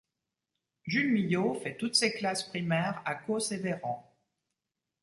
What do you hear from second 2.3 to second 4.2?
primaires à Causses-et-Veyran.